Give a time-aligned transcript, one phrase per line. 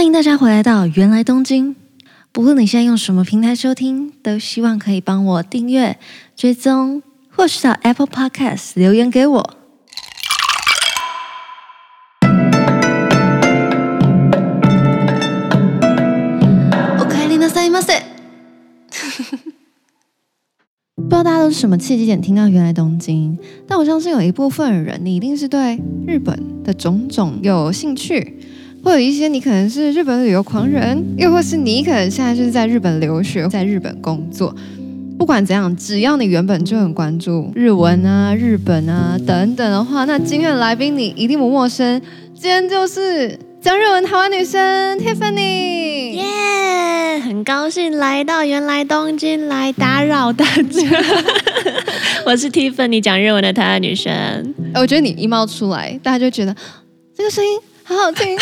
[0.00, 1.75] 欢迎大家回来到芫来东京。
[2.31, 5.99] 不论你现在用什么平台收听，都希望可以帮我订阅、
[6.33, 9.57] 追踪，或是到 Apple Podcast 留言给我。
[12.21, 12.25] お
[17.05, 18.01] かえりなさいませ。
[20.95, 23.37] 不知道大家都是什么契机点听到芫来东京，
[23.67, 28.39] 但我相信有一部分人，你一定是对日本的种种有兴趣。
[28.83, 34.55] 或者一些你可能是日本旅游狂人，又或是你可能现在就是在日本留学，在日本工作。
[35.17, 42.01] 不管怎样，只要你原本就很关注日文啊、日本啊等等的话，那今天的来宾你一定不陌生。
[42.33, 50.81] 今天就是讲日文台湾女生 Tiffany，耶！Yeah, 很高兴来到原来东京来打扰大家。
[52.25, 54.55] 我是 Tiffany，讲日文的台湾女生。
[54.73, 56.55] 我觉得你一冒出来，大家就觉得
[57.15, 57.59] 这个声音。
[57.91, 58.37] 好好听，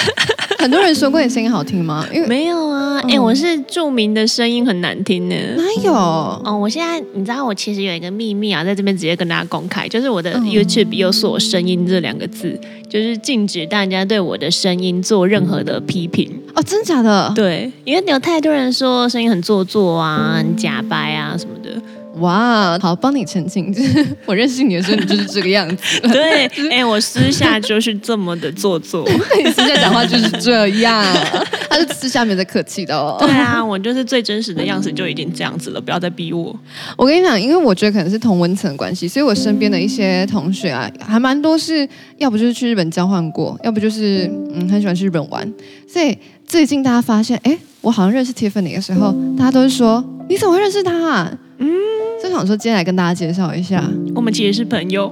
[0.60, 2.06] 很多人说过你声音好听吗？
[2.14, 5.36] 因为没有啊，哎、我是著名的声音很难听呢。
[5.58, 5.92] 哪有？
[5.92, 16.32] 哦，我现在你知道，我其实有一个秘密啊，在这边直接跟大家公开，就是我的 YouTube 有锁声音这两个字，嗯、就是禁止大家对我的声音做任何的批评。
[16.54, 17.32] 哦，真的假的？
[17.36, 21.82] 对，因为有太多人说声音很做作啊，很假白啊什么的。
[22.20, 26.00] 哇，好，帮你澄清，就是 我认识你的时候，你就是这个样子。
[26.10, 29.08] 对， 哎、欸，我私下就是这么的做作，
[29.44, 31.04] 你私下讲话就是这样，
[31.70, 33.18] 他是私下没在客气的哦。
[33.20, 36.56] 对啊，我就是最真实的样子就已经这样子了，不要再逼我。
[36.98, 45.52] 我跟你讲，因为我觉得可能是同温层的关系，所以我身边的一些同学啊，还蛮多是要不就是去日本交换过，要不就是嗯很喜欢去日本玩。
[45.88, 51.38] 所以最近大家发现，哎，我好像认识 Tiffany 的时候，大家都是说你怎么会认识他啊？
[51.60, 51.70] 嗯。
[52.22, 53.82] 就想说，今天来跟大家介绍一下，
[54.14, 55.10] 我们其实是朋友。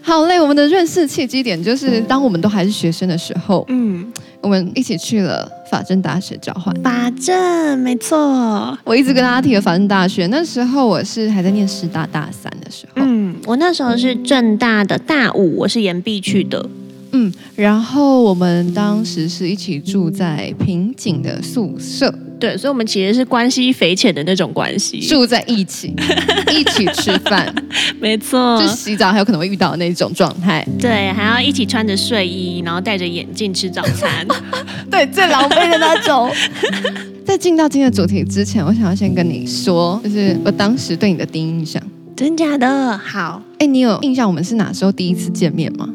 [0.00, 4.06] 好嘞，我们的认识契机点就是当我们都还是学生的时候，嗯，
[4.40, 6.74] 我们一起去了法政大学交换。
[6.82, 8.76] 法政，没错。
[8.84, 13.02] 我一直跟大家提了法政大学，那时候我是还在念师大大三的时候。
[13.04, 16.64] 嗯，我那时候是政大的大五，我是延毕去的。
[17.12, 22.12] 嗯，然后我们当时是一起住在平井的宿舍。
[22.40, 25.94] 对，所以，我们其实是关系匪浅的那种关系，住在一起，
[26.50, 27.54] 一起吃饭，
[28.00, 30.66] 没错，就洗澡还有可能会遇到的那种状态。
[30.80, 34.26] 对，还要一起穿着睡衣，然后戴着眼镜吃早餐，
[34.90, 36.30] 对，最狼狈的那种。
[37.26, 41.80] 在进到今天的主题之前，我想要先跟你说，就是我当时对你的第一印象，
[42.16, 42.98] 真假的？
[42.98, 45.88] 好，哎，你有印象我们是哪时候第一次见面吗？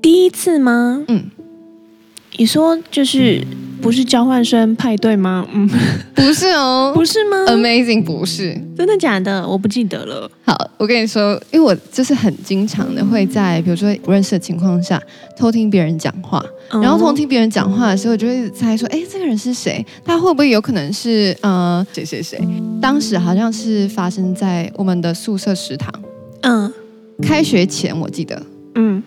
[0.00, 1.02] 第一次吗？
[1.08, 1.24] 嗯，
[2.36, 3.44] 你说就是。
[3.82, 5.44] 不是交换生派对吗？
[5.52, 5.68] 嗯，
[6.14, 9.46] 不是哦，不是吗？Amazing，不是，真的假的？
[9.46, 10.30] 我不记得了。
[10.44, 15.02] 好，我跟你说，因为我就是很经常的会在比如说不认识的情况下
[15.36, 19.84] 偷听别人讲话，然后偷听别人讲话的时候，我就会猜说，哎，这个人是谁？
[20.04, 22.40] 他会不会有可能是呃谁谁谁？
[22.80, 25.92] 当时好像是发生在我们的宿舍食堂，
[26.42, 26.72] 嗯，
[27.20, 28.40] 开学前我记得，
[28.76, 29.02] 嗯。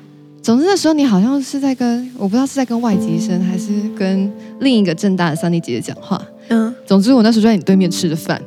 [0.46, 6.22] 总之那时候你好像是在跟我不知道是在跟外籍生还是跟另一个正大的 Sunny 姐姐讲话。
[6.50, 8.40] 嗯，总之我那时候就在你对面吃的饭，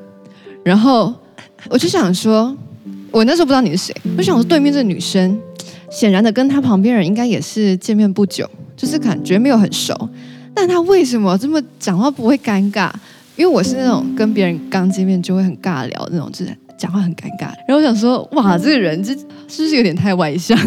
[0.63, 1.13] 然后
[1.69, 2.57] 我就想说，
[3.11, 5.41] 我那时候不知道你是谁，我就想说对面这女生，
[5.91, 10.09] 显然的跟她旁边人应该也是见面不久，就是感觉没有很熟，
[10.55, 12.93] 但她为什么这么讲话不会尴尬？
[13.35, 17.47] 因为我是那种跟别人刚见面就会很尬聊那种，就是讲话很尴尬。
[17.67, 19.13] 然后我想说，哇，这个人这
[19.49, 20.57] 是不是有点太外向？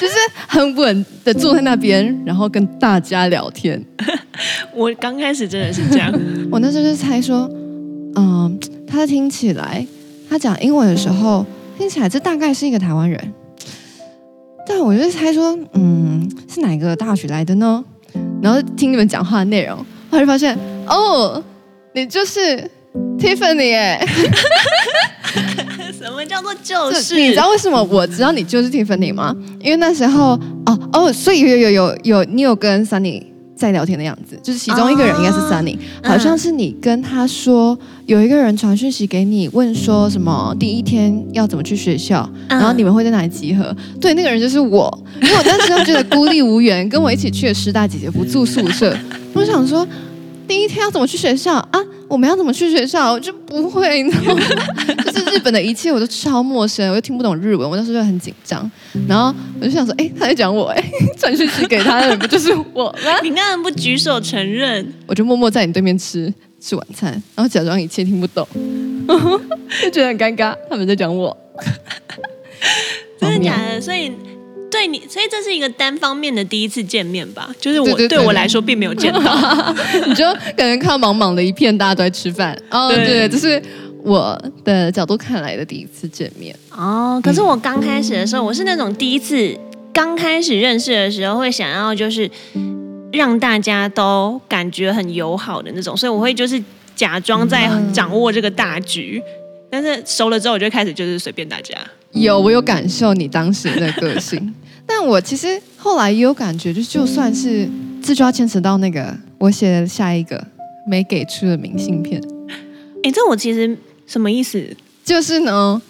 [0.00, 0.14] 就是
[0.46, 3.82] 很稳的坐在那边，然后跟大家聊天。
[4.74, 6.12] 我刚开始真的是这样，
[6.50, 7.50] 我那时候就猜说，
[8.14, 9.86] 嗯，他听起来，
[10.30, 11.44] 他讲英文的时候，
[11.76, 13.32] 听起来这大概是一个台湾人。
[14.66, 17.82] 但我就猜说，嗯，是哪个大学来的呢？
[18.42, 19.76] 然后听你们讲话的内容，
[20.10, 21.42] 后来就发现，哦，
[21.94, 22.70] 你就是
[23.18, 24.00] Tiffany 哎。
[25.98, 27.16] 什么叫做就是？
[27.16, 29.34] 你知道为什么我知道你就是 Tiffany 吗？
[29.60, 33.22] 因为那时候哦哦，所以有有有有你有跟 Sunny
[33.56, 37.76] 在聊天的样子，就是其中一个人应该是 Sunny，好像是你跟他说
[38.06, 43.74] 有一个人传讯息给你，问说什么第一天要怎么去学校，然后你们会在哪里集合？
[44.00, 48.96] 对，那个人就是我，因为我当时就觉得孤立无援，跟我一起去的师大姐姐不住宿舍，
[49.34, 49.86] 我想说
[50.46, 51.80] 第一天要怎么去学校啊？
[52.08, 53.12] 我们要怎么去学校？
[53.12, 54.14] 我就不会呢，
[55.04, 58.70] 就是日本的一切我都超陌生，我又听不懂日文，我那时候就很紧张。
[59.08, 60.82] 然后我就想说，哎，他在讲我，哎，
[61.18, 63.20] 传讯息给他的人不就是我吗？
[63.22, 64.92] 你那人不举手承认？
[65.06, 68.46] 我就默默在你对面吃吃晚餐，然后假装一切听不懂，
[69.82, 70.54] 就觉得很尴尬。
[70.70, 71.36] 他们在讲我，
[73.20, 73.80] 真的假的？
[73.80, 74.12] 所以。
[74.70, 77.50] 对你，所以这是一个单方面的第一次见面吧？
[77.58, 79.20] 就是我对我来说并没有见到，
[80.06, 82.54] 你就感觉看到茫茫的一片，大家都在吃饭。
[82.70, 83.60] 哦，对，对，这是
[84.04, 86.54] 我的角度看来的第一次见面。
[86.70, 89.56] 哦，可是我刚开始的时候，我是那种第一次
[89.92, 92.30] 刚开始认识的时候，会想要就是
[93.12, 96.62] 让大家都感觉很友好的那种，所以我会就是
[96.94, 99.22] 假装在掌握这个大局。
[99.24, 99.32] 嗯
[99.70, 101.76] 但是熟了之后，我就开始就是随便大家。
[102.12, 104.54] 有，我有感受你当时的个性，
[104.86, 107.68] 但我其实后来也有感觉，就就算是
[108.02, 110.42] 这就要牵扯到那个我写的下一个
[110.86, 112.18] 没给出的明信片。
[113.02, 114.62] 哎，这我其实什么意思？
[115.04, 115.80] 就是呢，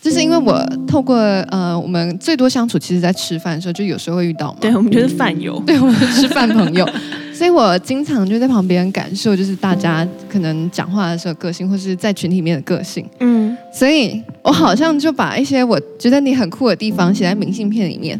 [0.00, 4.58] 就是因为我透过呃，我们最多相处，其实在吃饭的时候，就有时候会遇到嘛。
[4.60, 6.88] 对，我们就是饭友，对，我们是饭朋友。
[7.34, 13.04] 所以我经常就在旁边感受，就是大家可能讲话的时候个性，或是在群体里面的个性。
[13.18, 18.18] 嗯，所以我好像就把一些我觉得你很酷的地方写在明信片里面，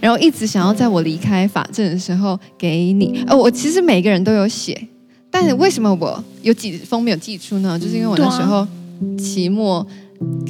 [0.00, 3.22] 然后一直想要在我离开法政的时候给你。
[3.26, 4.88] 呃，我其实每个人都有写，
[5.34, 7.76] 但是为什么我有几封没有寄出呢？
[7.76, 8.64] 就是因为我那时候
[9.18, 9.84] 期末。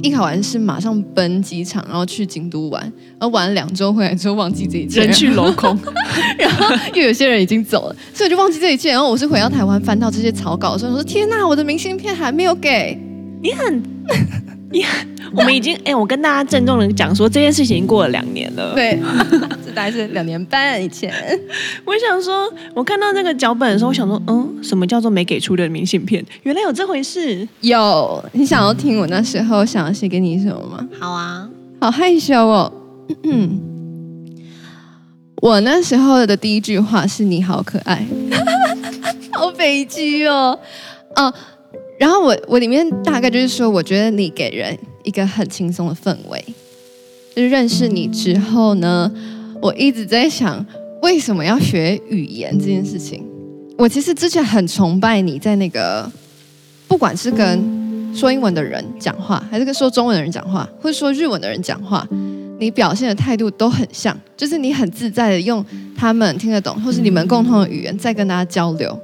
[0.03, 2.83] 一考完试马上奔机场，然后去京都玩，
[3.19, 5.77] 然后玩了两周回来之后忘记这一切，人去楼空，
[6.39, 8.91] 然后又有些人已经走了，所以我就忘记这一切。
[8.91, 12.97] 然后我是回到台湾翻到这些草稿的时候，我说天呐，我的明信片还没有给
[13.43, 13.83] 你很。
[15.35, 18.75] 我们已经哎，我跟大家郑重的讲说，这件事情已经过了两年了。
[18.75, 18.99] 对，
[19.65, 21.12] 这大概是两年半以前。
[21.85, 26.25] 我想说，我看到那个脚本的时候，我想说，嗯，什么叫做没给出的明信片？
[26.44, 27.47] 原来有这回事。
[27.61, 30.88] 有，你想要听我那时候想要写给你什么吗？
[31.00, 31.49] 好啊，
[31.81, 32.73] 好害羞哦。
[33.25, 33.61] 嗯，
[35.43, 38.06] 我那时候的第一句话是你好可爱，
[39.32, 40.59] 好悲剧哦。
[41.17, 41.35] 哦。
[41.99, 46.44] 然后我我里面大概就是说，我觉得你给人一个很轻松的氛围。
[47.35, 49.11] 就是认识你之后呢，
[49.61, 50.64] 我一直在想，
[51.02, 53.25] 为什么要学语言这件事情。
[53.76, 56.08] 我其实之前很崇拜你在那个，
[56.87, 62.06] 不管是跟说英文的人讲话，还是跟说中文的人讲话，或者说日文的人讲话，
[62.61, 65.64] 你表现的态度都很像，就是你很自在的用
[65.96, 68.96] 他们听得懂，或是你们共同的语言在跟大家交流，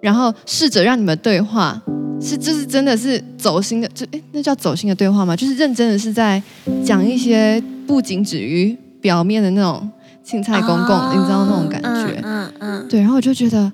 [0.00, 1.82] 然后试着让你们对话。
[2.20, 5.34] 是，就是真的是走心的，就诶，那叫走心的对话吗？
[5.34, 6.42] 就是认真的是在
[6.84, 9.88] 讲一些不仅止于表面的那种
[10.22, 12.20] 青菜公公，哦、你知道那种感觉？
[12.22, 13.00] 嗯嗯，嗯对。
[13.00, 13.72] 然后我就觉得，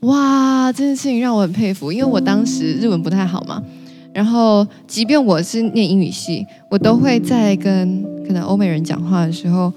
[0.00, 3.62] 哇，这件事情让我很佩服，因为我当时日文不太好嘛。
[4.12, 9.72] 然后，即便我是念英语系，我都会在跟可能欧美人讲话的时候，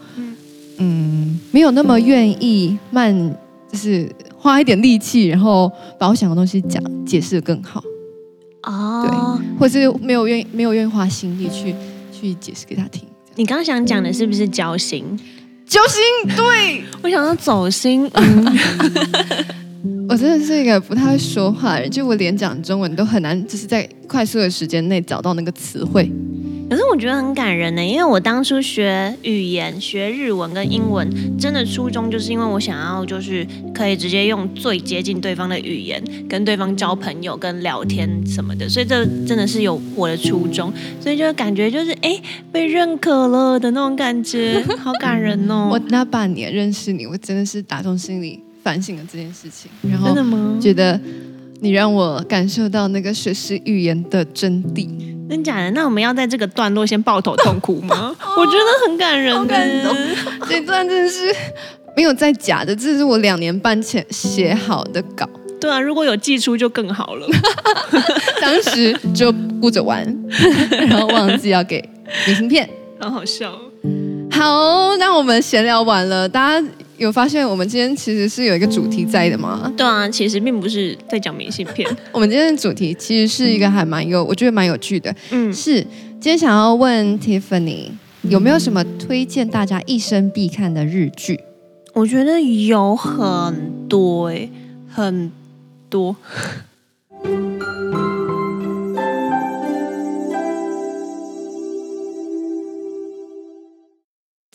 [0.78, 3.36] 嗯，没有那么愿意慢，
[3.72, 7.82] 就是花一点力气，然后把我想的东西讲解释的更好。
[8.68, 11.74] 哦，对，或是没有愿意没有愿意花心力去
[12.12, 13.08] 去解释给他听。
[13.36, 15.04] 你刚刚想讲的是不是交心？
[15.66, 18.10] 交心，对，我想要走心。
[18.14, 18.46] 嗯、
[20.10, 26.12] 我真的是一个不太会说话的人，就我连讲中文都很难，就是在快速的时间内找到那个词汇。
[26.70, 31.10] 可是我觉得很感人呢，因为我当初学语言、学日文跟英文，
[31.40, 42.22] 真的初衷就是因为我想要，就是可以直接用最接近对方的语言跟对方交朋友、跟聊天什么的，所以这真的是有我的初衷，所以就感觉就是哎
[42.52, 45.70] 被认可了的那种感觉，好感人哦！
[45.72, 50.58] 我那半年认识你，我真的是打从心里反省了这件事情，然后真的吗？
[50.60, 51.00] 觉得
[51.62, 55.17] 你让我感受到那个学习语言的真谛。
[55.30, 55.72] 真假的？
[55.72, 58.16] 那我们要在这个段落先抱头痛哭吗？
[58.22, 59.96] 哦、 我觉得很感人，好感动。
[60.50, 61.34] 这段真的是
[61.96, 65.28] 没有在假的，这是我两年半前写好的稿。
[65.60, 67.28] 对啊，如果有寄出就更好了。
[68.40, 70.06] 当时就顾着玩，
[70.88, 71.84] 然后忘记要给
[72.26, 72.70] 明信片，
[73.00, 73.52] 好好笑。
[74.32, 76.68] 好，那我们闲聊完了，大家。
[76.98, 79.72] 有发现我们今天其实是有一个主题在的吗？
[79.78, 81.88] 对啊，其实并不是在讲明信片。
[82.12, 85.16] 我们今天的主题其实是一个还蛮有，我觉得蛮有趣的。
[85.32, 85.82] 嗯，是
[86.20, 87.92] 今天想要问 Tiffany
[88.24, 91.40] 有没有什么推荐大家一生必看的日剧？
[91.94, 94.50] 我觉得有很多诶，
[94.90, 95.32] 很
[95.90, 96.16] 多。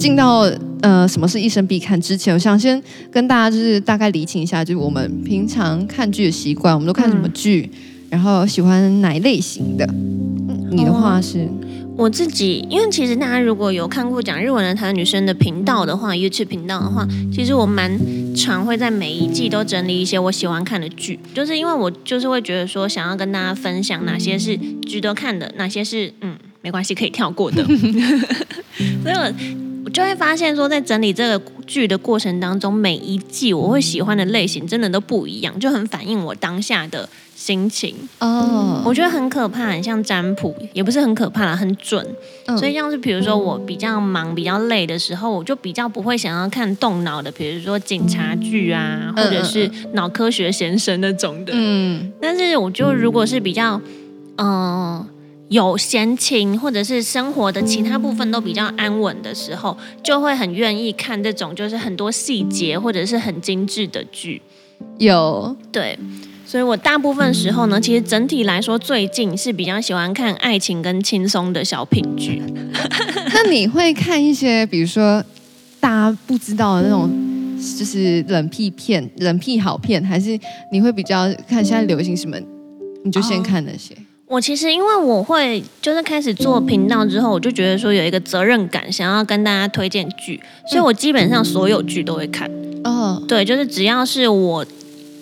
[0.02, 0.40] 进到
[0.80, 7.78] 呃，什么是一生必看之前，我想先跟大家就是大概理清一下，就是我们平常看剧的习惯，我们都看什么剧，嗯、
[8.10, 9.88] 然后喜欢哪一类型的？
[10.72, 11.48] 你的话是？
[11.96, 17.96] 我自己，因为其实大家如果有看过讲日文的台湾女生的频道的话，YouTube 频道的话，其实我蛮
[18.34, 27.62] 常会在每一季都整理一些我喜欢看的剧，就是因为我就是会觉得说，想要跟大家分享哪些是值得看的，哪些是嗯没关系可以跳过的，
[29.04, 29.32] 所以我。
[29.90, 37.94] 就会发现说，在整理这个剧的过程当中，每一季我会喜欢的类型真的都不一样，就很反映我当下的心情。
[38.20, 42.06] 哦，我觉得很可怕，很像占卜，也不是很可怕啦，很准。
[42.46, 51.52] 嗯、所以像是比如说我比较忙、比较累的时候，我就比较不会想要看动脑的，比如说警察剧啊，或者是脑科学先生那种的。
[51.54, 53.80] 嗯，但是我就如果是比较，
[54.36, 55.06] 嗯、呃。
[55.52, 64.40] 有闲情，或者是生活的其他部分都比较安稳的时候，就会很愿意看这种就是很多细节或者是很精致的剧。
[64.96, 65.98] 有对，
[66.46, 72.42] 所以我大部分时候呢，其实整体来说，最近是比较喜欢看爱情跟轻松的小品剧。
[73.34, 75.22] 那你会看一些，比如说
[75.78, 77.10] 大家不知道的那种，
[77.78, 80.38] 就是冷僻片、冷僻好片，还是
[80.72, 82.38] 你会比较看现在流行什么，
[83.04, 84.11] 你就先看那些？Oh.
[84.32, 92.50] 我其实因为我会就是开始做频道之后，我就觉得说有一个责任感，想要跟大家推荐剧，所以我基本上所有剧都会看。
[92.82, 94.64] 哦，对，就是只要是我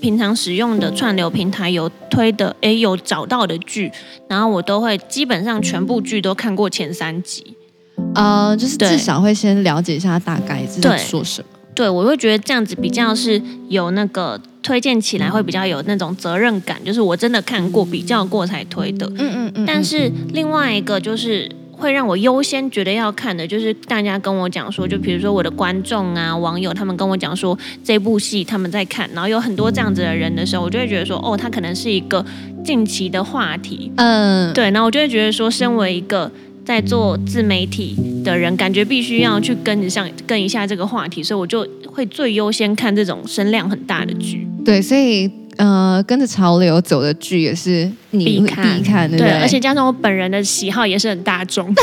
[0.01, 3.91] 平常使用的串流平台有推的，诶，有找到的剧，
[4.29, 7.57] 然后我都会基本上全部剧都看过前三集。
[8.15, 11.49] 呃，就是至少会先了解一下大概是在说什么。
[11.75, 14.41] 对，我会觉得这样子比较是有那个。
[14.63, 19.07] 推荐起来会比较有那种责任感，就是我真的看过、比较过才推的。
[19.17, 19.67] 嗯嗯嗯。
[19.67, 32.25] 但是另外一个就是会让我优先觉得要看的，就是大家跟我讲说，就比如说我的观众啊、网友他们跟我讲说这部戏他们在看，然后有很多这样子的人的时候，我就会觉得说，哦，他可能是一个
[32.63, 33.91] 近期的话题。
[33.97, 34.53] 嗯。
[34.53, 36.31] 对，然后我就会觉得说，身为一个
[36.65, 44.47] 在做自媒体的人，感觉必须要去跟一下跟一下这个话题，所以我就会最优先看这种声量很大的剧。
[44.65, 49.33] 对，所以呃，跟着潮流走的剧也是你必看，必看对不对？
[49.33, 51.75] 对，而且加上我本人的喜好也是很大众。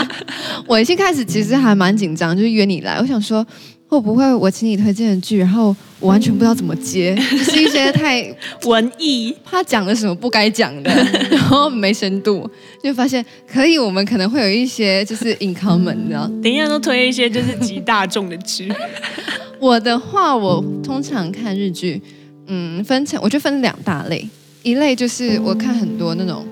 [0.66, 3.46] 我一开始其实还蛮紧张，就是约你来，我想说
[3.90, 8.24] 会不会我请你推荐的剧，然后我完全不知道怎么接， 就是一些太
[8.66, 10.90] 文艺，怕讲了什么不该讲的，
[11.28, 12.48] 然后没深度，
[12.82, 16.30] 就发现可以，我们可能会有一些就是 in common，你知道？
[16.40, 18.72] 等一下都推一些就是极大众的剧。
[19.58, 22.00] 我的话，我通常看日剧。
[22.46, 24.28] 嗯，分成我就分两大类，
[24.62, 26.44] 一类就是我看很多那种，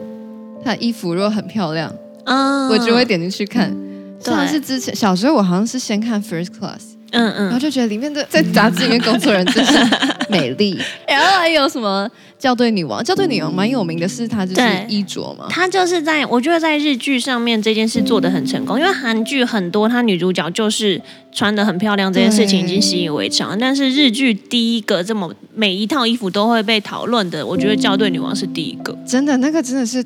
[0.64, 1.92] 他的衣服如果很漂亮，
[2.24, 3.72] 啊，我就会点进去看。
[4.20, 6.97] 像是之前小时候，我好像是先看 First Class。
[7.12, 9.72] 嗯嗯，然后就觉得里面的在杂志里面工作人真是
[10.28, 21.00] 美丽，然后还有什么校对女王，校对女王蛮有名的是她就是衣着嘛，她就是在我觉得在日剧上面这件事做的很成功，因为韩剧很多她女主角就是
[21.32, 30.04] 穿的很漂亮这件事情已经习以为常，但是日剧第一个这么每一套衣服都会被讨论的，我觉得校对女王是第一个，真的那个真的是。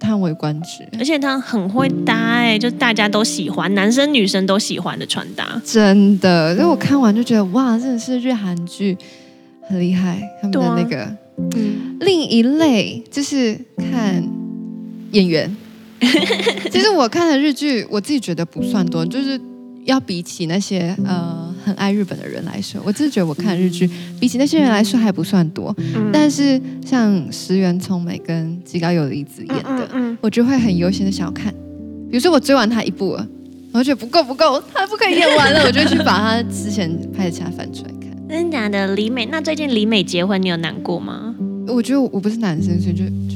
[0.00, 6.56] 叹为观止，而且他很会搭哎，就大家都喜欢，男生女生都喜欢的穿搭，真的。
[6.56, 8.96] 所以我看完就觉得哇，真的是日韩剧
[9.68, 11.02] 很厉害，他们的那个。
[11.02, 11.16] 啊、
[11.56, 14.22] 嗯，另一类就是看
[15.12, 15.54] 演员。
[16.70, 19.38] 其实我看的日剧，我自己觉得不算多，就是
[19.90, 21.48] 要比起那些呃。
[21.62, 25.74] 很爱日本的人来说，我真的觉得我看日剧比起那些人来说还不算多。
[25.76, 31.52] 嗯、但是像石原聪美跟吉高由里子演的，嗯嗯嗯、我就会很优先的想要看。
[32.10, 33.28] 比如说我追完他一部了，
[33.72, 38.10] 我觉得不够不够，他不可以演完了，我就去把他之前拍的其他翻出来看。
[38.26, 38.94] 真的假的？
[38.94, 41.34] 李美，那最近李美结婚，你有难过吗？
[41.68, 43.29] 我觉得我不是男生，所以就就。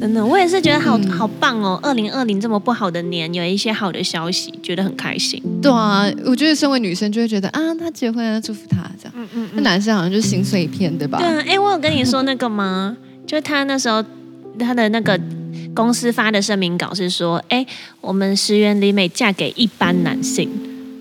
[0.00, 1.78] 真的，我也是觉得好好棒哦！
[1.82, 5.42] 二零二零这么不好的年，有一些好的消息，觉得很开心。
[5.62, 9.14] 对啊，我觉得身为女生就会觉得啊，他结婚了，祝福他这样。
[9.16, 11.18] 嗯嗯，那男生好像就是心碎一片，对吧？
[11.18, 12.96] 对啊，哎，我有跟你说那个吗？
[13.26, 14.04] 就他那时候
[14.58, 15.18] 他的那个
[15.74, 17.66] 公司发的声明稿是说，哎，
[18.00, 20.48] 我们石原里美嫁给一般男性。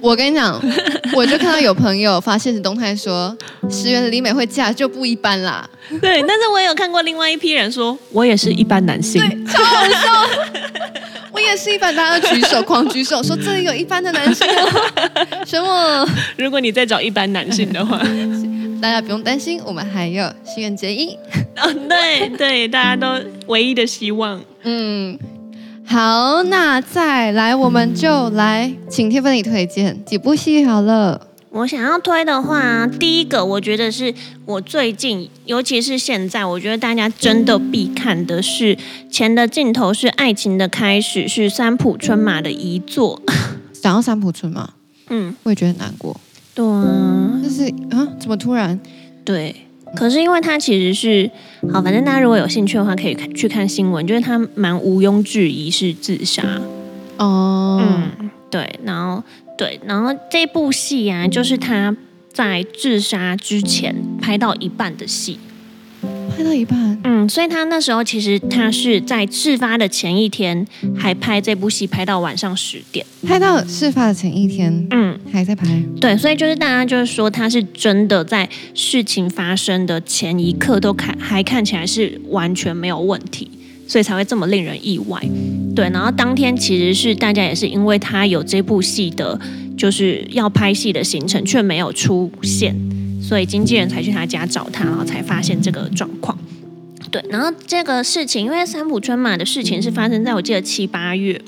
[0.06, 0.62] 我跟你讲，
[1.16, 3.36] 我就看到有朋友发现实动态说，
[3.72, 5.68] 石原里美惠嫁就不一般啦。
[6.00, 10.30] 对，但是我也有看过另外一批人说，我也是一般男性，对，超好笑。
[11.34, 14.92] 我也是一般，大家都举手，狂举手，说这里有一般的男性哦。
[15.46, 16.08] 什么？
[16.38, 18.00] 如果你在找一般男性的话，
[18.80, 21.18] 大家不用担心，我们还有心愿结衣。
[21.58, 24.40] 哦，对对，大家都唯一的希望。
[24.64, 25.18] 嗯。
[25.88, 31.28] 好，那再来，我们就来请 Tiffany 推荐几部戏好了。
[31.52, 34.14] 我想要推的话，第一个我觉得是
[34.46, 38.76] 我最近，尤其是现在，我觉得大家真的必看的是
[39.10, 43.22] 《钱的尽头是爱情的开始》，是三浦春马的遗作。
[43.72, 44.72] 想要三浦春马，
[45.10, 46.20] 嗯，我也觉得很难过。
[46.54, 48.78] 对啊，就是啊，怎么突然？
[49.24, 49.56] 对。
[49.96, 51.30] 可是因为他其实是
[51.72, 56.44] 好，反正大家如果有兴趣的话，可以看去看新闻，就是他蛮毋庸置疑是自杀。
[57.18, 59.24] 哦，嗯，对，然后
[59.58, 61.96] 对，然后这部戏啊，就是他
[62.34, 65.40] 在自杀之前拍到一半的戏。
[66.36, 70.66] 拍到一半，嗯，所以他那时候其实他是在事发的前一天
[70.98, 75.66] 还拍这部戏，拍到晚上十点，拍到事发的前一天，嗯，还在拍。
[76.02, 83.50] 对，所以就是大家就是说他是真的在事情发生的前一刻都看还看起来是完全没有问题，
[83.88, 85.22] 所以才会这么令人意外。
[85.74, 89.40] 对，然后当天其实是大家也是因为他有这部戏的，
[89.78, 92.76] 就是要拍戏的行程却没有出现。
[93.28, 96.38] 所以经纪人才去他家找他，然后才发现这个状况。
[97.10, 101.42] 对，然后这个事情，因为三浦春马的事情是发生在我记得七八月，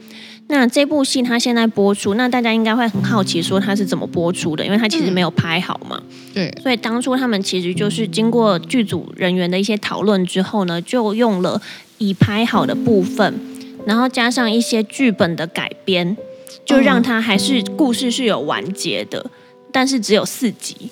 [0.47, 4.65] 那这部戏他现在播出，那大家应该会很好奇，说他是怎么播出的？
[4.65, 6.01] 因为他其实没有拍好嘛。
[6.33, 6.51] 对。
[6.63, 11.61] 所以当初他们其实就是经过剧组人员的一些讨论之后呢，就用了
[11.99, 13.39] 已拍好的部分，
[13.85, 16.17] 然后加上一些剧本的改编，
[16.65, 19.29] 就让他还是故事是有完结的，
[19.71, 20.89] 但是只有四集。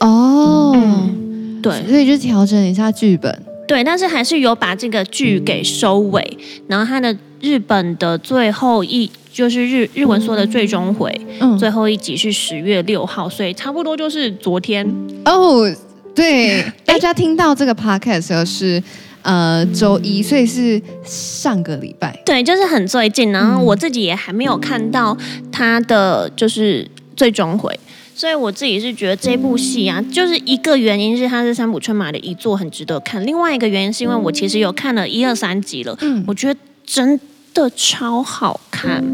[0.00, 6.38] 哦、oh, 嗯，对，所以就调整一下剧本，对，但是还是有把这个剧给收尾，
[6.68, 14.86] 然后他的日本的最后一就是日日文说的最终回，嗯，最后一集是十月六号，所以差不多就是昨天。
[15.24, 15.68] 哦，oh,
[16.14, 18.82] 对，大家听到这个 podcast 的时候是
[19.22, 25.16] 呃周一，所以是上个礼拜，对，就是很最近，然后我自己也还没有看到
[25.50, 26.86] 他的就是
[27.16, 27.78] 最终回。
[28.16, 33.24] 所以我自己是觉得这部戏啊，就是一个原因是它是三浦春马的遗作，很值得看。
[33.26, 37.20] 另外一个原因是因为我其实有看了一二三集了，嗯，我觉得真
[37.52, 39.04] 的超好看。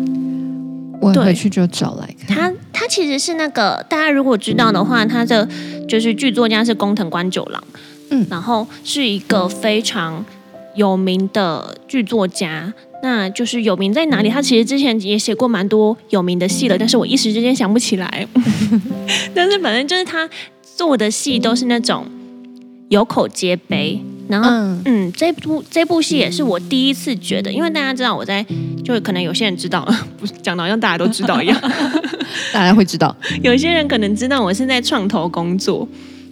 [1.01, 2.37] 我回去就找来看。
[2.37, 5.49] 它它其实是那个大家如果知道的话，它的
[5.89, 7.65] 就是剧作家是宫藤官九郎，
[8.11, 10.25] 嗯，然后是一个非常
[10.77, 12.73] 有名的剧作家。
[13.03, 14.31] 那就是有名在哪里？
[14.31, 18.27] 他其实之前也写过蛮多有名的戏了，但是我一时之间想不起来。
[19.35, 20.29] 但是反正就是他
[20.77, 22.07] 做的戏都是那种
[22.89, 24.01] 有口皆碑。
[24.29, 28.47] 然后，嗯，嗯，这部这部戏也是我第一次觉得，因为大家知道我在，
[28.85, 29.85] 就可能有些人知道，
[30.19, 31.61] 不 是讲的好像大家都知道一样，
[32.55, 33.15] 大家会知道。
[33.43, 35.87] 有些人可能知道我是在创投工作。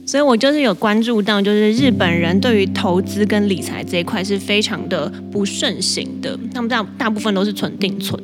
[0.07, 8.21] 所以我就是有关注到，就是日本人对于投资跟理财这一块是非常的不盛行的，他们大大部分都是存定存。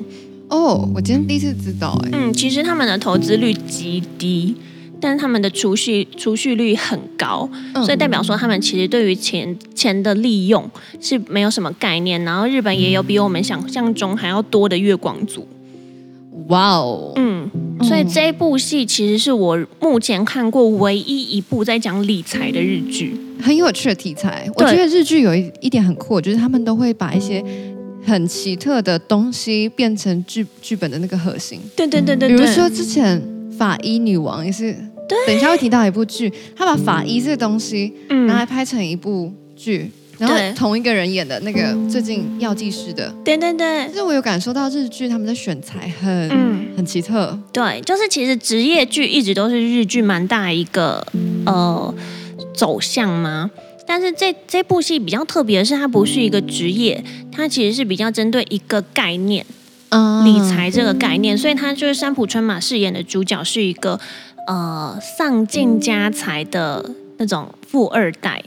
[0.49, 4.57] 哦，我今天第一次知道，哎，嗯，其实他们的投资率极低，
[5.01, 7.49] 但是他们的储蓄储蓄率很高，
[7.85, 10.69] 所以代表说他们其实对于钱钱的利用
[11.01, 12.23] 是没有什么概念。
[12.25, 15.47] 然后日本也有比我们想象中还要多的月光族。
[16.49, 17.49] 哇哦，嗯。
[17.83, 24.49] 所以这部戏其实是我目前看过唯一一部在讲理财的日剧，很有趣的题材。
[24.55, 27.45] 我觉得日剧有一一点很酷，就是他们都会把一些
[28.05, 31.61] 很奇特的东西变成剧剧本的那个核心。
[31.77, 33.23] 对对对对，比如说之前
[33.57, 34.75] 法医女王也是，
[35.27, 37.93] 等一下会提到一部剧，他把法医这个东西
[38.27, 39.91] 拿来拍成一部剧。
[40.19, 47.39] 然后同一个人演的那个最近药剂师的，对对对，就是我有感受到日剧他们的选材很、嗯、很奇特。
[47.53, 51.07] 对，就是其实职业剧一直都是日剧蛮大一个
[51.45, 51.95] 呃
[52.55, 53.51] 走向嘛。
[53.87, 59.45] 但是这这部戏比较特别的是，它不是一个职业，它其实是比较针对一个概念，
[59.91, 61.37] 嗯，理财这个概念。
[61.37, 64.01] 所以它就是山浦春马饰演的主角是一个
[64.49, 68.43] 呃丧尽家财的那种富二代。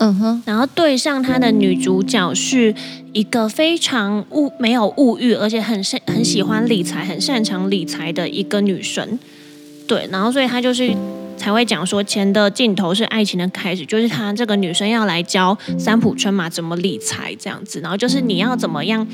[0.00, 2.74] 嗯哼，然后对上他的女主角是
[3.12, 9.18] 一个非常物没有物欲，而且很擅很喜欢理财、很擅长理财的一个女生。
[9.86, 10.90] 对，然后所以他就是
[11.36, 19.06] 才会讲说，钱的尽头是爱情的开始，就是他这个女生要来教三浦春马怎么理财这样子，然后就是你要怎么样。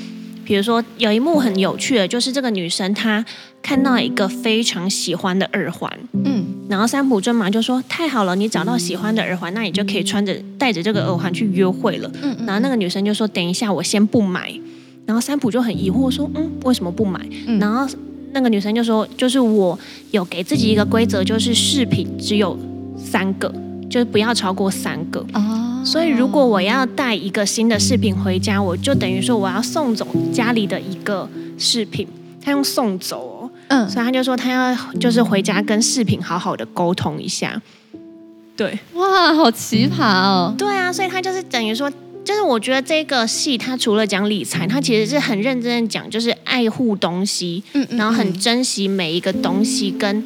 [0.44, 3.24] 比如说有一幕很有趣的，就是这个女生她
[3.60, 14.52] 看到一个非常喜欢的耳环，嗯，然后三浦春马就说：“太好了，你找到喜欢的耳环，那你就可以穿着戴着这个耳环去约会了。”嗯，然后那个女生就说：“等一下，我先不买。”
[15.06, 17.20] 然后三浦就很疑惑说：“嗯，为什么不买？”
[17.60, 17.86] 然后
[18.32, 19.78] 那个女生就说：“就是我
[20.10, 22.58] 有给自己一个规则，就是饰品只有
[22.98, 23.52] 三个，
[23.88, 25.82] 就是不要超过三个。”哦。
[25.84, 32.08] 所以，如果我要带一个新的饰品回家，我就等于说我要送走家里的一个饰品。
[32.42, 33.35] 他用送走哦，
[33.68, 37.60] 嗯，所以他就说他要就是回家跟饰品好好的沟通一下。
[38.56, 40.54] 对，哇，好奇葩哦。
[40.56, 41.90] 对啊，所以他就是等于说，
[42.24, 50.24] 就是我觉得这个戏他除了讲理财，他其实是很认真的讲，就是爱护东西，嗯，然后很珍惜每一个东西跟。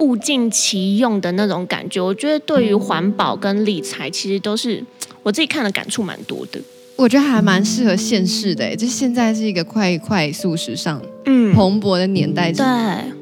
[0.00, 4.80] 物尽其用的那种感觉，我觉得对于环保跟理财，其实都是
[5.24, 6.60] 我自己看的感触蛮多的。
[6.98, 12.64] 我觉得还蛮适合现世的，就现在是一个快快速时尚、嗯蓬勃的年代，对，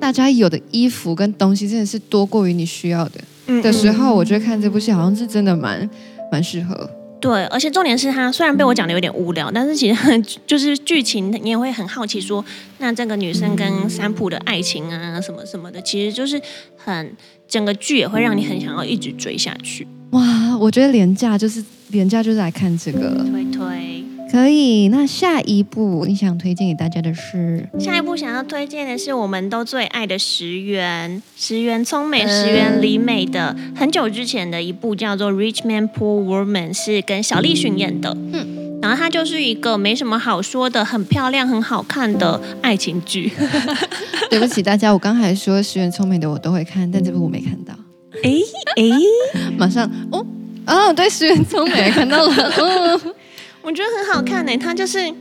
[0.00, 5.88] 大家有的衣服跟东西真的是多过于你需要的嗯的时候，我觉得看这部戏好像是真的蛮
[6.32, 6.88] 蛮适合。
[7.20, 16.40] 对，而且重点是他虽然被我讲的有点无聊，但是其实就是剧情你也会很好奇说，说那这个女生跟三浦的爱情啊什么什么的，其实就是
[16.76, 17.14] 很
[17.46, 19.86] 整个剧也会让你很想要一直追下去。
[20.16, 24.88] 哇，我觉得廉价就是廉价就是来看这个，推推可以。
[24.88, 27.68] 那下一步你想推荐给大家的是？
[27.78, 38.16] 下一步想要推荐的是我们都最爱的石原，石原聪美、石原里美的很久之前的一部叫做《Rich Man Poor Woman》，是跟小栗旬演的。
[38.32, 43.30] 嗯，然后它就是一个没什么好说的，很漂亮、很好看的爱情剧。
[44.30, 47.74] 对不起大家，我刚才说石原聪美的我都会看，但这部我没看到。
[48.22, 48.32] 哎
[48.76, 50.24] 哎，马上哦
[50.66, 53.00] 哦，对，石原聪美看到了，哦，
[53.62, 54.56] 我觉得很好看呢。
[54.56, 55.12] 他就是，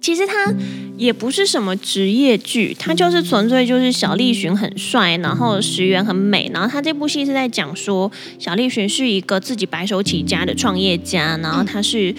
[0.00, 0.52] 其实他
[0.96, 12.12] 也不是什么职业剧，他就是纯粹就是小栗旬很帅，然后石原很美，然后他这部戏是在讲说小栗旬是一个自己白手起家的创业家，然后他是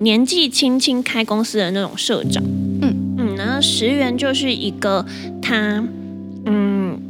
[0.00, 2.44] 年纪轻轻开公司的那种社长，
[2.82, 5.06] 嗯嗯，然后石原就是一个
[5.40, 5.82] 他
[6.44, 7.00] 嗯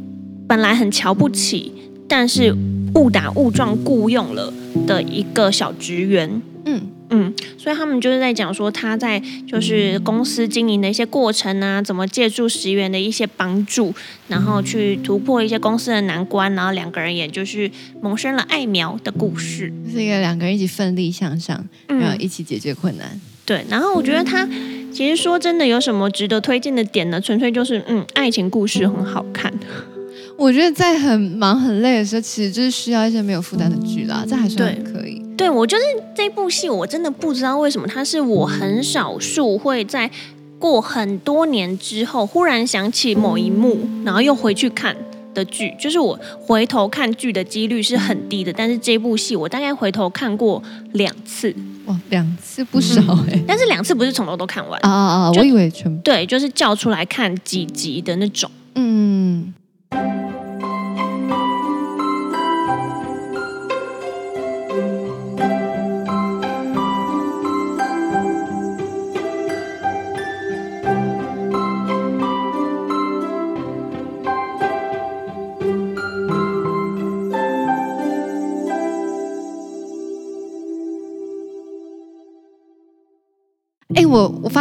[0.47, 1.73] 本来很瞧不起。
[2.07, 2.55] 但是
[2.95, 4.53] 误打误撞雇佣了
[4.85, 13.93] 的一个小职员，嗯嗯，所以他们就是在讲说他在就是公司经营的一些过程啊，怎么借助石原的一些帮助，
[14.27, 17.69] 然后去突破一些公司的难关，然后两个人也就是
[18.01, 23.07] 萌生了爱苗的故事，是一个两个人一起奋力向上，然后一起解决困难。
[23.13, 24.45] 嗯、对，然后我觉得他
[24.91, 27.21] 其实说真的有什么值得推荐的点呢？
[27.21, 29.53] 纯粹就是嗯，爱情故事很好看。
[30.37, 35.15] 我觉得在很忙很累的时候，其实就是需要一些没有负担的剧啦，这还算可以。
[35.35, 35.83] 对，对我就是
[36.15, 40.09] 这部戏，我真的不知道为什么它是我很少数会在
[40.59, 44.95] 过很多年之后忽然想起某一幕，然后又回去看
[45.33, 45.73] 的剧。
[45.79, 50.61] 就是我回头看剧的几率是很低的，但是这部戏我大概回头看过
[50.93, 51.53] 两次。
[51.85, 53.43] 哇，两次不少哎、欸！
[53.47, 55.31] 但是两次不是从头都看完啊啊啊！
[55.31, 58.51] 我以为全部对，就是叫出来看几集的那种。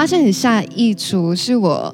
[0.07, 1.93] 发现你下一出是我，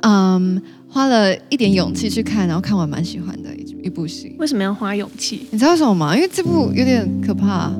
[0.00, 4.34] 嗯，花了一点勇气去看，然后看完蛮喜欢的一一部戏。
[4.36, 5.46] 为什么要花勇气？
[5.52, 6.12] 你知道为什么吗？
[6.16, 7.70] 因为这部有点可怕。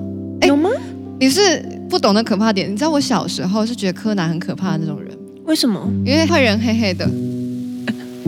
[0.43, 0.71] 有吗？
[1.19, 2.71] 你是不懂得可怕点。
[2.73, 5.11] 你知道我小时候是觉得柯南很可怕的那种人。
[5.47, 5.85] 为什么？
[6.07, 7.05] 因为坏人黑黑的。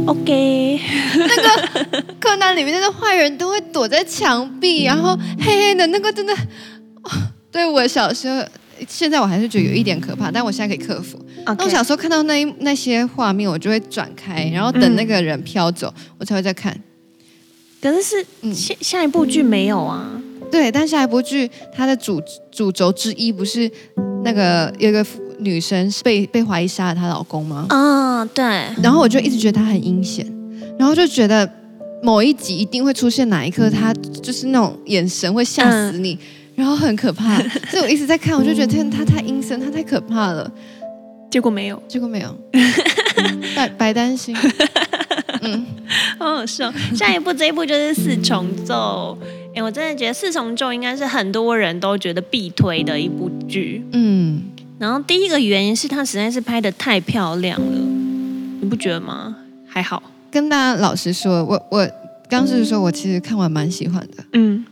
[0.07, 0.81] OK。
[1.17, 6.35] 那个柯南里面那个坏人都会躲在墙壁，然后黑黑的那个真的，
[7.53, 8.45] 对我小时候。
[8.89, 11.19] 现在我还是觉得有一点可怕，但我现在可以克服。
[11.47, 16.79] 那我小时候看到那一那些画面，我就会转开，然后等那个人飘走，嗯、我才会再看。
[17.81, 20.21] 可是是下、嗯、下一部剧没有啊？
[20.51, 23.71] 对，但下一部剧它的主主轴之一不是
[24.25, 25.05] 那个有一个
[25.39, 27.67] 女生被被怀疑杀了她老公吗？
[27.69, 28.45] 啊、哦，对。
[28.83, 30.27] 然后我就一直觉得她很阴险，
[30.79, 31.49] 然后就觉得
[32.03, 36.15] 某一集一定会出现哪一刻，她就是那种眼神会吓死你。
[36.15, 36.19] 嗯
[36.55, 37.38] 然后很可怕，
[37.71, 40.51] 所以我一直在看，我就觉得天，他太阴森，他太可怕了。
[41.31, 42.37] 结果没有，结果没有，
[43.57, 44.37] 白白担心。
[45.43, 45.67] 嗯，
[46.19, 46.73] 好好笑。
[46.95, 49.19] 下一部这一部就是四重奏。
[49.55, 53.85] 哎，我真的觉得四重奏应该是很多人都觉得必推的一部剧。
[53.93, 54.45] 嗯，
[54.79, 57.79] 然后第一个原因是它实在是拍的太漂亮了，
[58.61, 59.37] 你不觉得吗？
[59.67, 61.88] 还好，跟大家老实说，我我
[62.29, 64.25] 刚是说我其实看完蛮喜欢的。
[64.35, 64.64] 嗯。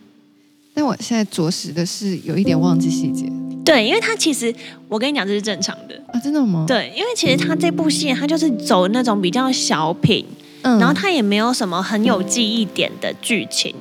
[0.75, 3.31] 但我现在着实的是有一点忘记细节。
[3.65, 4.53] 对，因为他其实
[4.89, 6.65] 我跟你讲这是正常的啊，真的吗？
[6.67, 10.27] 对，因为其实他这部戏他就是走那种比较小品，
[10.63, 13.73] 嗯，然后他也没有什么很有记忆点的剧情，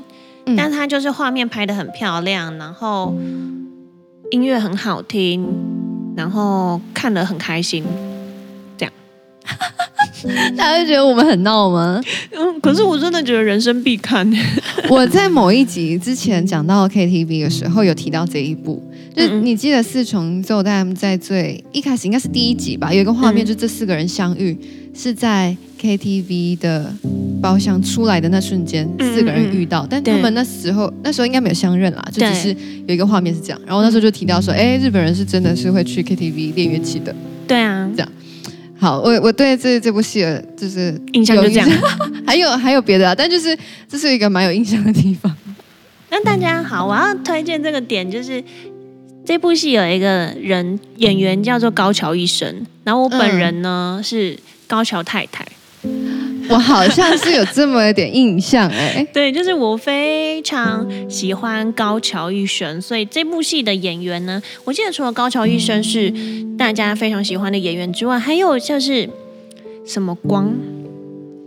[0.46, 3.16] 嗯，但他就是画面拍的很漂亮，然后
[4.30, 5.48] 音乐很好听，
[6.16, 7.84] 然后看得很开心。
[10.58, 12.02] 大家会觉得我们很闹吗？
[12.32, 14.30] 嗯，可是我真的觉得人生必看。
[14.90, 18.82] 我在某一集之前讲到 KTV 的时候，有提到这一部，
[19.16, 24.58] 就你记得四重奏他们在最一开始应该是第一集吧，有一个画面，就这四个人相遇
[24.94, 26.94] 是在 KTV 的
[27.42, 32.56] 包厢出来的那瞬间，嗯、四个人遇到，但他们那时候那时候应该没有相认啦，就只是
[32.88, 33.60] 有一个画面是这样。
[33.66, 37.16] 然后那时候就提到说，哎，日本人是真的是会去 KTV 练乐器的。
[37.48, 38.12] 对啊，这样。
[38.82, 41.70] 好，我我对这这部戏的就是印象就这样，
[42.26, 43.56] 还有还有别的啊，但就是
[43.88, 45.32] 这是一个蛮有印象的地方。
[46.10, 48.44] 那大家好，我要推荐这个点就是。
[49.24, 55.46] 这部戏有一个人演员叫做高桥一生，然后我本人呢、嗯、是高桥太太，
[56.52, 66.14] 我好像是有这么一点印象哎、欸， 对，就是我非常喜欢高桥一生，所以这部戏的演员呢，我记得除了高桥一生是
[66.58, 69.10] 大家非常喜欢的演员之外，还有就是
[69.86, 70.54] 什么光，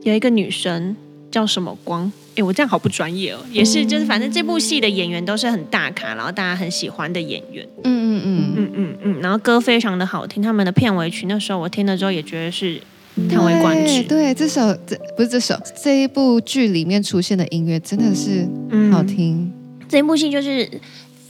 [0.03, 0.97] 有一个女生
[1.31, 2.11] 叫什么光。
[2.37, 3.39] 哎，我这样好不专业哦。
[3.53, 7.65] 也是，就是反正这部戏的演员都是很大咖，然后大家很喜欢的演员。
[7.85, 9.21] 嗯嗯嗯嗯嗯嗯。
[9.21, 12.81] 然后歌非常的好听，他们的片尾曲那时候我听了之后也觉得是
[13.29, 14.03] 叹为观止。
[14.03, 18.49] 对，这首这不是这首，这一部剧里面出现的音乐真的是
[18.93, 19.53] 好听。
[19.81, 20.69] 嗯，这一部戏就是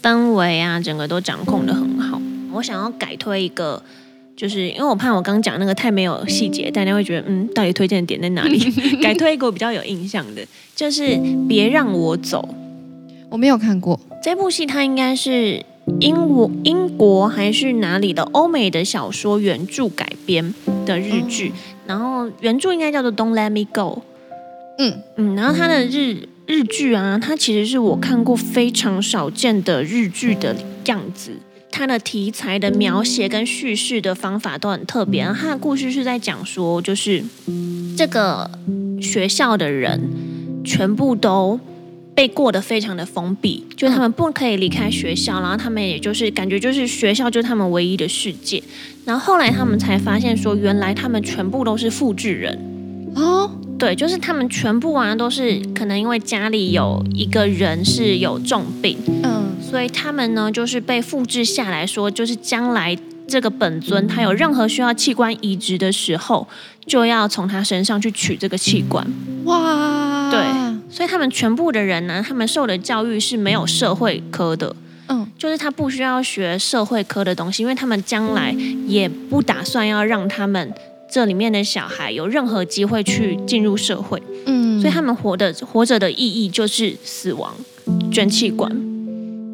[0.02, 2.20] 氛围啊，整个都掌控的很好。
[2.52, 3.82] 我想要改推一个。
[4.36, 8.58] 就是因为我怕我刚讲那个太没有细节，大家会觉得嗯，到底推荐的点在哪里？
[9.00, 10.44] 改推一个我比较有印象的，
[10.74, 11.04] 就是
[11.46, 12.48] 《别让我走》。
[13.30, 15.64] 我没有看过这部戏，它应该是
[16.00, 20.52] 英国英国还是哪里的欧美的小说原著改编
[20.84, 24.02] 的日剧，嗯、然后原著应该叫做《Don't Let Me Go》。
[24.78, 31.32] 嗯嗯，然后它的日日剧啊，它其实是我看过非常少见的日剧的样子。
[31.70, 35.24] 它的题材的描写跟叙事的方法都很特别。
[35.24, 37.24] 它的故事是在讲说，就是
[37.96, 38.48] 这个
[39.02, 40.00] 学校的人
[40.64, 41.58] 全部都
[42.14, 48.62] 被过得非常的封闭，就他们不可以离开学校，然后他们也就是感觉就是学校就是他们唯一的世界。
[49.04, 52.58] 然后后来他们才发现说，原来他们全部都是复制人
[53.16, 59.44] 哦，对，就是他们全部啊都是可能因为家里有一个人是有重病，嗯。
[59.60, 62.96] 所以他们呢，就是被复制下来说，就是将来
[63.26, 66.46] 这个本尊他有任何需要器官移植的时候，
[66.86, 69.04] 就要从他身上去取这个器官。
[69.46, 70.30] 哇！
[70.30, 70.40] 对，
[70.94, 74.76] 所以他们全部的人呢，他们受的教育是没有社会科的，
[75.08, 78.52] 嗯，就是他不需要学社会科的东西，因为他们将来
[78.86, 80.72] 也不打算要让他们
[81.10, 87.52] 这里面的小孩有任何机会去进入社会，嗯，所以他们活的活着的意义就是死亡，
[88.12, 88.70] 捐器官。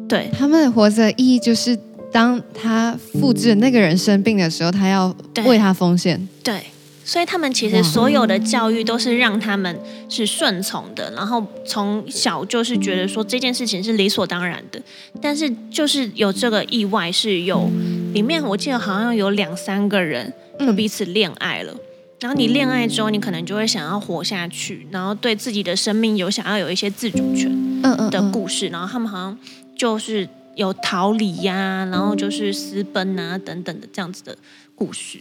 [0.07, 1.75] 对，他们活着的意义就是，
[2.11, 6.27] 当他复制那个人生病的时候，他要为他奉献。
[6.43, 6.61] 对，
[7.03, 14.81] 所以他们其实所有的教育都是让他们是顺从的，然后从小就是觉得说这件事情是理所当然的。
[15.21, 17.69] 但是就是有这个意外，是有
[18.13, 21.75] 里面我记得好像有两三个人就彼此恋爱了，
[22.19, 27.51] 然后你恋爱之后，你可能就会想要活下去，然后对自己的生命有想要有一些自主权，
[27.83, 29.37] 嗯的故事，然后他们好像。
[29.73, 34.37] 就是有逃离呀、啊，然后就是私奔啊等等的这样子的
[34.75, 35.19] 故事。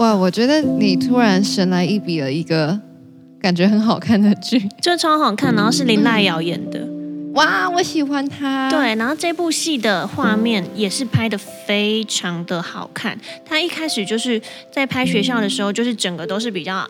[0.00, 2.80] 哇，我觉得你突然神来一笔了一个
[3.38, 6.88] 感觉很好看的剧， 就超好看，然后是林濑瑶演的。
[7.34, 8.70] 哇，我喜欢她。
[8.70, 13.18] 对，然后这部戏的画面也是拍的非常的好看。
[13.44, 14.40] 她一开始就是
[14.72, 16.88] 在拍学校的时候，就是整个都是比较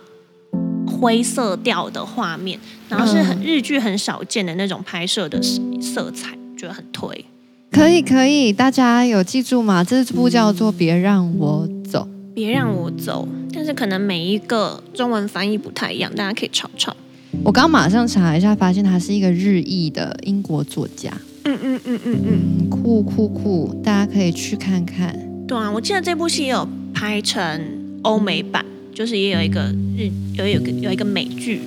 [0.86, 5.42] 灰色调的画面，然后是很日剧很少见的那种拍摄的
[5.82, 6.38] 色彩。
[6.56, 7.24] 觉得很推，
[7.72, 9.82] 可以可以，大家有记住吗？
[9.82, 12.06] 这部叫做《别让我走》，
[12.40, 13.28] 别让我走。
[13.52, 16.96] 但是可能每一个中文翻译不太一样，大家可以抄抄。
[17.44, 21.12] 我刚马上查一下，发现他是一个日裔的英国作家。
[21.44, 25.14] 嗯嗯嗯嗯嗯，酷酷酷，大家可以去看看。
[25.46, 27.60] 对啊，我记得这部戏也有拍成
[28.02, 29.62] 欧美版，就是也有一个
[29.98, 31.60] 日有有个有一个美剧。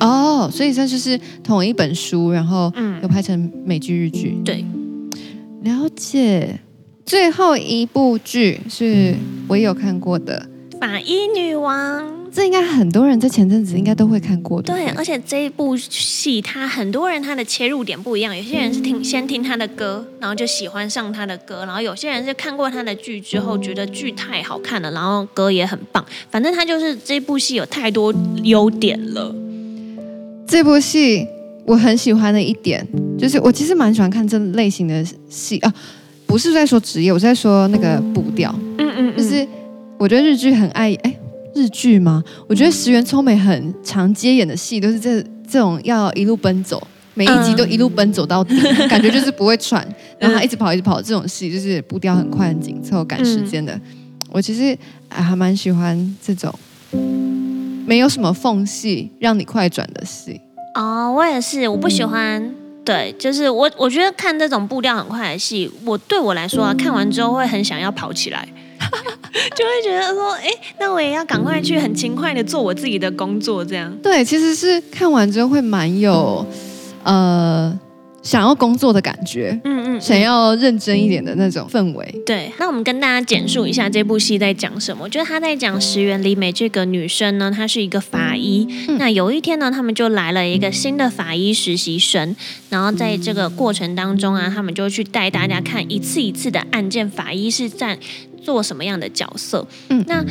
[0.00, 4.34] 哦，oh, 所以这就是同一本书，然后又拍成美剧、日剧。
[4.44, 4.64] 对，
[5.62, 6.58] 了解。
[7.10, 9.16] 最后一部剧是
[9.48, 10.46] 我也有看过的
[10.78, 14.72] 《法医女王》，这应该很多人在前阵子应该都会看过的。
[14.72, 26.06] 对，而且这一部戏，他很多人他的切入点不一样，有些人是听先听他的歌，然后就喜欢上他的歌，然后有些人是看过他的剧之后觉得剧太好看了，然后歌也很棒。
[26.30, 29.34] 反正他就是这部戏有太多优点了。
[30.46, 31.26] 这部戏
[31.66, 32.86] 我很喜欢的一点，
[33.18, 35.74] 就是我其实蛮喜欢看这类型的戏啊，
[36.30, 38.54] 不是在说职业，我是在说那个步调。
[38.78, 39.44] 嗯嗯，就是
[39.98, 41.12] 我觉得日剧很爱哎，
[41.56, 42.22] 日剧吗？
[42.46, 46.80] 我觉得石原聪美很常接演的戏都是这这种要一路奔走，
[47.14, 48.54] 每一集都一路奔走到底，
[48.88, 49.84] 感觉就是不会喘，
[50.20, 53.76] 然后他一直跑一直跑这种戏，就是步调很快很紧凑赶时间的。
[54.30, 56.54] 我其实还蛮喜欢这种
[57.84, 60.40] 没有什么缝隙让你快转的戏。
[60.76, 62.54] 哦，我也是，我不喜欢。
[62.80, 68.46] 嗯、对，就是我我觉得看这种步调很快的戏，我对我来说啊，看完之后会很想要跑起来，
[69.56, 73.90] 就会觉得说，哎，那我也要赶快去很勤快的做我自己的工作，这样。
[74.02, 76.44] 对，其实是看完之后会蛮有，
[77.04, 77.78] 呃。
[78.22, 82.22] 想要工作的感觉，嗯嗯，想要认真一点的那种氛围。
[82.24, 85.08] 对，那我们跟大家简述一下这部戏在讲什么。
[85.08, 88.66] 就是他在讲石原里美这个女生呢，她是一个法医。
[88.88, 92.34] 嗯、那有一天呢，他们就来了一个新的法医实习生，
[92.70, 97.98] 然后在这个过程当中啊，他们就去带大家看一次一次的案件，法医是在。
[98.42, 99.66] 做什么样的角色？
[99.88, 100.24] 嗯，那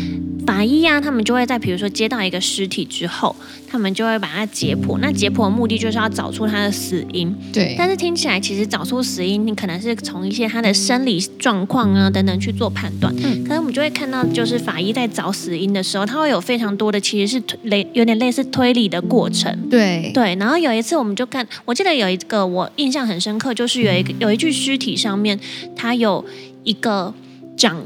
[0.46, 3.36] 法医啊，他们就会在比如说接到一个尸体之后，
[3.68, 4.98] 他们就会把它解剖。
[5.00, 7.34] 那解剖的目的就是要找出他的死因。
[7.54, 7.76] 对。
[7.78, 13.14] 但是听起来，其实找出死因，你可能是从一些他的生理状况啊等等去做判断。
[13.24, 13.44] 嗯。
[13.44, 19.56] 可是我们就会看到，就是法医在找死因的时候，他会有非常多的其实是类有点类似推理的过程。
[19.70, 20.12] 对。
[20.14, 20.36] 对。
[20.36, 25.40] 然后有一次，我们就看，我记得有一个我印象很深刻，就是有一个有一具尸体上面，
[25.76, 26.26] 它有
[26.64, 27.14] 一个
[27.56, 27.78] 掌。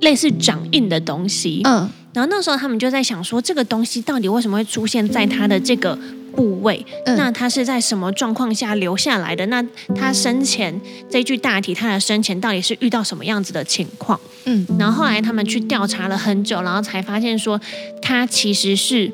[0.00, 5.98] 类似掌印的东西，嗯，然后那时候他们就在想说，这个东西到底为什么会出现在他的这个
[6.34, 6.84] 部位？
[7.06, 9.46] 嗯，那他是在什么状况下留下来的？
[9.46, 10.78] 那他生前
[11.08, 14.20] 这具大体，他的生前到底是遇到什么样子的情况？
[14.44, 17.58] 嗯，然后后来他们去调查了很久，然后才发现说，
[18.02, 19.10] 他其实是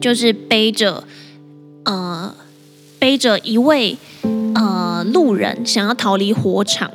[0.00, 1.02] 就是背着
[1.84, 2.32] 呃
[2.98, 3.98] 背着一位
[4.54, 6.90] 呃路人想要逃离火场。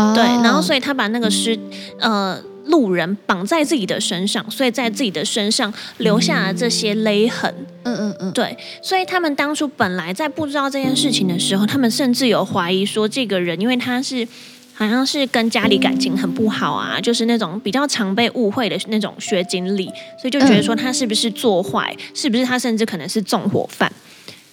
[0.00, 0.14] Oh.
[0.14, 1.58] 对，然后所以他把那个尸，
[1.98, 7.54] 呃，路人绑在自己的身上，所以在自己的身上留下了这些勒痕。
[7.82, 14.26] 嗯嗯嗯，对，所以他们当初本来在不知道这件事情的时候，他们甚至有怀疑说，这个人因为他是
[14.72, 19.86] 好像是跟家里感情很不好啊，就是那种比较常被误会的那种学经历，
[20.18, 23.92] 所以就觉得说他是不是做坏，是不是他甚至可能是纵火犯。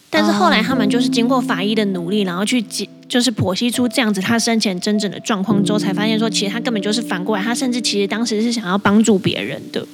[0.10, 9.86] 但是后来他们就是经过法医的努力，然后去解，就是剖析出这样子他生前真正的状况之后，才发现说其实他根本就是反过来，他甚至其实当时是想要帮助别人的。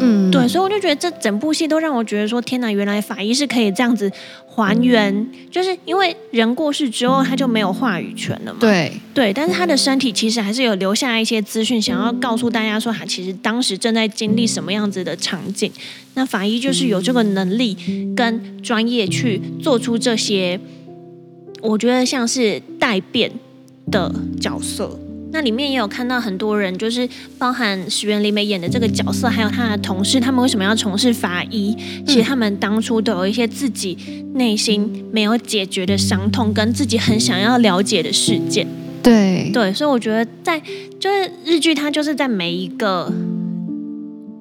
[0.00, 4.10] 嗯，对，所以我就觉得这整部戏都让我觉得说，天哪，原来法医是可以这样子
[4.46, 8.58] 还原，就是因为人过世之后他就没有话语权了嘛。
[8.58, 15.70] 对对，但是他的身体其实还是有留下一些资讯，想要告诉大家说他其实当时正在经历什么样子的场景。
[16.14, 17.76] 那法医就是有这个能力
[18.16, 20.58] 跟专业去做出这些，
[21.64, 23.32] 我觉得像是代变
[23.90, 24.98] 的角色。
[25.32, 31.76] 那里面也有看到很多人，就是包含石原里美演的这个角色，还有他的同事，他们为什么要从事法医？
[32.06, 33.98] 其实他们当初都有一些自己
[34.34, 38.64] 内心没有解决的伤痛，跟自己很想要了解的事件。
[39.02, 40.62] 对对，所以我觉得在
[41.00, 43.12] 就是日剧，它就是在每一个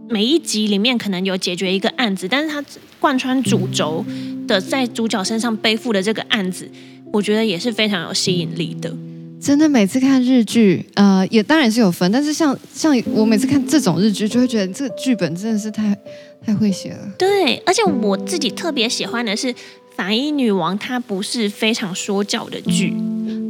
[0.07, 2.63] 每一集里面可能有解决一个案子，但是它
[2.99, 4.05] 贯穿主轴
[4.47, 6.69] 的在主角身上背负的这个案子，
[7.13, 8.91] 我觉得也是非常有吸引力的。
[9.39, 15.95] 真的每次看日剧，呃，也当然是有分，但是像像我每次看这种日剧，就会觉得这个剧本真的是太
[16.43, 17.07] 太会写了。
[17.17, 19.53] 对，而且我自己特别喜欢的是
[19.95, 22.95] 《法医女王》，它不是非常说教的剧。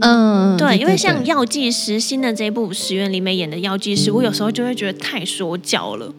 [0.02, 6.12] 嗯，对，因为像药剂师新的这部石原里美演的药剂师，我有时候就会觉得太说教了。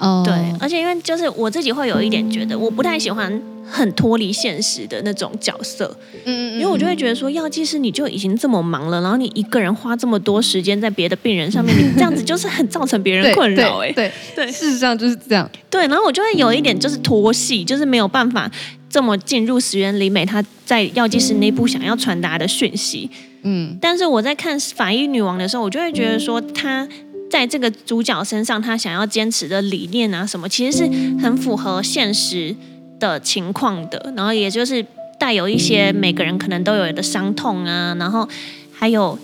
[0.00, 3.40] 哦，对，而且因为就是我自己会有一点觉得，我不太喜欢。
[3.72, 18.50] 很脱离现实的那种角色，嗯，因为我就会觉得说，药剂师你就已经这么忙了，然后你一个人花这么多时间在别的病人上面，你这样子就是很造成别人困扰，哎，对对，事实上就是这样，对，然后我就会有一点就是脱戏，就是没有办法
[18.88, 23.08] 这么进入石原里美她在药剂师内部想要传达的讯息，
[23.42, 26.88] 嗯，但是我在看法医女王的时候，我就会觉得说，她
[27.30, 30.84] 在这个主角身上，他想要坚持的理念啊什么，其实是
[31.22, 32.54] 很符合现实。
[33.00, 34.84] 的情况的，然后也就是
[35.18, 38.28] 带有一些每个人可能都有的伤痛啊，然后
[38.70, 39.18] 还有，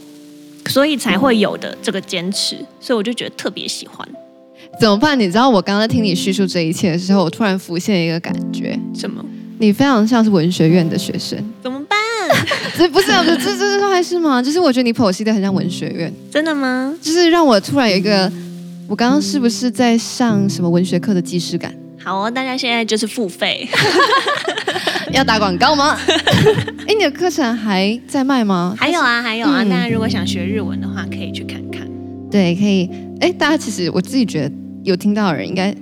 [0.71, 4.09] 所以才会有的这个坚持，所以我就觉得特别喜欢。
[4.81, 5.21] 怎么办？
[5.21, 9.23] 你知道我刚刚在听你叙述这一切的时候，我突然浮现一个感觉，什么？
[9.59, 11.39] 你非常像是文学院的学生。
[11.63, 11.76] 怎么办？
[12.77, 14.43] 这不是啊，这这这还是吗？
[14.43, 16.13] 就是我觉得你剖析的很像文学院。
[16.31, 16.95] 真的吗？
[17.01, 18.31] 就是让我突然有一个，
[18.87, 21.75] 我刚刚是不是在上什么文学课的既视感？
[22.03, 23.69] 好哦，大家现在就是付费，
[25.13, 25.99] 要打广告吗？
[26.87, 28.75] 哎，你的课程还在卖吗？
[28.79, 31.87] 还有啊，还有啊，大家如果想学日文的话，可以去看看。
[32.31, 32.89] 对，可以。
[33.21, 34.55] 哎，大家其实我自己觉得
[34.85, 35.75] 有听到的人，应该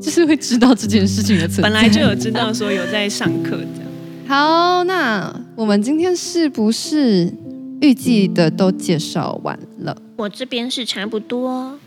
[0.00, 1.62] 就是会知道这件事情的存在。
[1.62, 3.90] 本来就有知道说有在上课这样。
[4.28, 7.32] 好，那我们今天是不是
[7.80, 9.96] 预计的都介绍完了？
[10.16, 11.78] 我这边是差不多。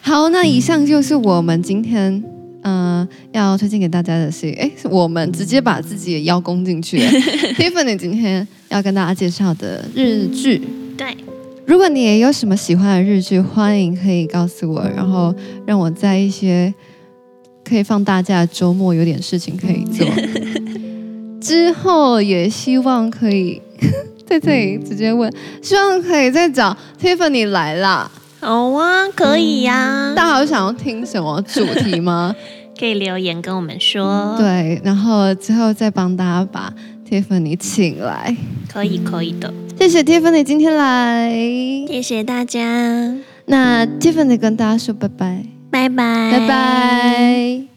[0.00, 2.24] 好，那以上就是我们今天。
[2.62, 7.10] 嗯、呃，要推荐给大家的是，哎，我们直接把自己的邀功进去了。
[7.56, 10.62] Tiffany 今天要跟大家介绍的日剧，
[10.96, 11.14] 对，
[11.66, 15.34] 如果你也有什么喜欢的日剧，欢迎可以告诉我，然后
[15.66, 16.72] 让我在一些
[17.64, 20.06] 可以放大假的周末有点事情可以做。
[21.40, 23.60] 之后也希望可以
[24.26, 25.32] 在这里直接问，
[25.62, 28.10] 希望可以再找 Tiffany 来啦。
[28.40, 30.12] 好啊，可以呀、啊。
[30.14, 32.34] 大家有想要听什么主题吗？
[32.78, 34.34] 可以留言跟我们说。
[34.38, 36.72] 对，然后之后再帮大家把
[37.08, 38.34] Tiffany 请来。
[38.72, 39.52] 可以，可以的。
[39.78, 41.30] 谢谢 Tiffany 今天来，
[41.88, 43.14] 谢谢大家。
[43.46, 47.69] 那 Tiffany 跟大家说拜拜，拜拜，拜拜。